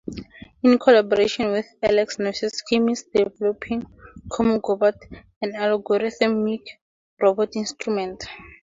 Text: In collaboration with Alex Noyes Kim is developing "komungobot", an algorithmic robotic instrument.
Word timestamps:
In 0.63 0.79
collaboration 0.79 1.51
with 1.51 1.67
Alex 1.83 2.17
Noyes 2.17 2.63
Kim 2.67 2.89
is 2.89 3.03
developing 3.13 3.85
"komungobot", 4.31 4.95
an 5.43 5.51
algorithmic 5.53 6.65
robotic 7.21 7.57
instrument. 7.57 8.23